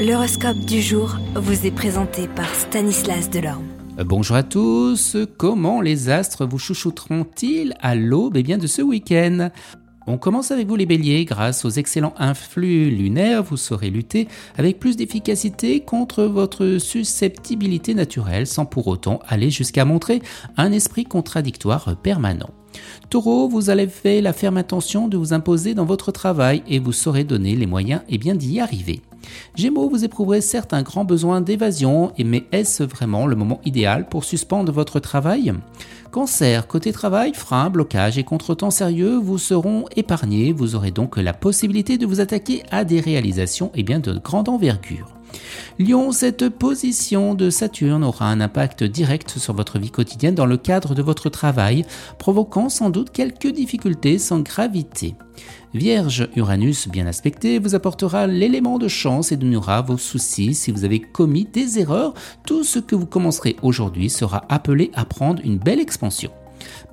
[0.00, 3.66] L'horoscope du jour vous est présenté par Stanislas Delorme.
[4.02, 9.50] Bonjour à tous, comment les astres vous chouchouteront-ils à l'aube et bien de ce week-end?
[10.06, 14.26] On commence avec vous les béliers, grâce aux excellents influx lunaires, vous saurez lutter
[14.56, 20.22] avec plus d'efficacité contre votre susceptibilité naturelle sans pour autant aller jusqu'à montrer
[20.56, 22.48] un esprit contradictoire permanent.
[23.10, 26.92] Taureau, vous allez faire la ferme intention de vous imposer dans votre travail et vous
[26.92, 29.02] saurez donner les moyens bien d'y arriver.
[29.54, 34.24] Gémeaux, vous éprouverez certes un grand besoin d'évasion, mais est-ce vraiment le moment idéal pour
[34.24, 35.52] suspendre votre travail?
[36.10, 41.32] Cancer, côté travail, frein, blocage et contretemps sérieux vous seront épargnés, vous aurez donc la
[41.32, 45.19] possibilité de vous attaquer à des réalisations et bien de grande envergure.
[45.80, 50.58] Lion, cette position de Saturne aura un impact direct sur votre vie quotidienne dans le
[50.58, 51.86] cadre de votre travail,
[52.18, 55.14] provoquant sans doute quelques difficultés sans gravité.
[55.72, 60.84] Vierge, Uranus bien aspecté vous apportera l'élément de chance et donnera vos soucis si vous
[60.84, 62.12] avez commis des erreurs.
[62.44, 66.30] Tout ce que vous commencerez aujourd'hui sera appelé à prendre une belle expansion.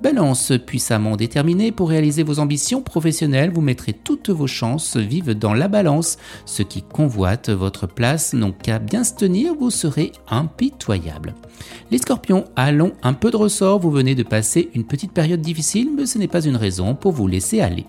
[0.02, 5.54] Balance, puissamment déterminé pour réaliser vos ambitions professionnelles, vous mettrez toutes vos chances vives dans
[5.54, 6.18] la balance.
[6.44, 11.34] Ceux qui convoitent votre place n'ont qu'à bien se tenir, vous serez impitoyable.
[11.90, 15.90] Les scorpions, allons un peu de ressort, vous venez de passer une petite période difficile,
[15.96, 17.86] mais ce n'est pas une raison pour vous laisser aller.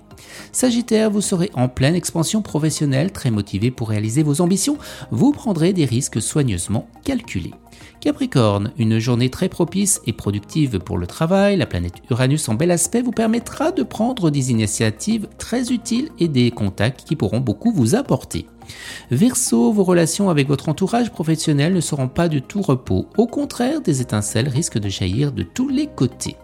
[0.52, 4.78] Sagittaire, vous serez en pleine expansion professionnelle, très motivé pour réaliser vos ambitions,
[5.12, 7.54] vous prendrez des risques soigneusement calculés.
[8.02, 12.72] Capricorne, une journée très propice et productive pour le travail, la planète Uranus en bel
[12.72, 17.72] aspect vous permettra de prendre des initiatives très utiles et des contacts qui pourront beaucoup
[17.72, 18.46] vous apporter.
[19.12, 23.08] Verseau, vos relations avec votre entourage professionnel ne seront pas du tout repos.
[23.18, 26.36] Au contraire, des étincelles risquent de jaillir de tous les côtés.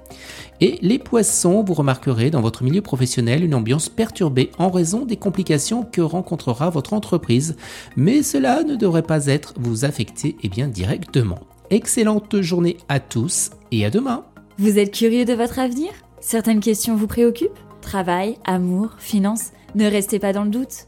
[0.62, 5.18] Et les poissons, vous remarquerez dans votre milieu professionnel une ambiance perturbée en raison des
[5.18, 7.58] complications que rencontrera votre entreprise,
[7.98, 11.40] mais cela ne devrait pas être vous affecter et bien directement.
[11.72, 14.24] Excellente journée à tous et à demain.
[14.58, 15.90] Vous êtes curieux de votre avenir?
[16.22, 17.60] Certaines questions vous préoccupent?
[17.82, 19.52] Travail, amour, finances?
[19.76, 20.88] Ne restez pas dans le doute.